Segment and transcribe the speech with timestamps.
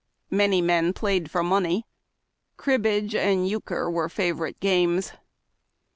[0.31, 1.85] Many men pla3 ed for money.
[2.57, 5.13] Cribbage and euchre were favorite games.